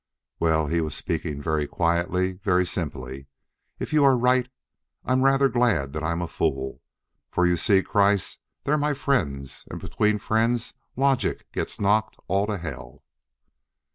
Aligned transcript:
"Well," 0.39 0.65
he 0.65 0.81
was 0.81 0.95
speaking 0.95 1.43
very 1.43 1.67
quietly, 1.67 2.33
very 2.33 2.65
simply 2.65 3.27
"if 3.77 3.93
you 3.93 4.03
are 4.03 4.17
right 4.17 4.49
I'm 5.05 5.21
rather 5.23 5.47
glad 5.47 5.93
that 5.93 6.01
I'm 6.01 6.23
a 6.23 6.27
fool. 6.27 6.81
For 7.29 7.45
you 7.45 7.55
see, 7.55 7.83
Kreiss, 7.83 8.39
they're 8.63 8.79
my 8.79 8.95
friends, 8.95 9.67
and 9.69 9.79
between 9.79 10.17
friends 10.17 10.73
logic 10.95 11.45
gets 11.51 11.79
knocked 11.79 12.17
all 12.27 12.47
to 12.47 12.57
hell. 12.57 13.03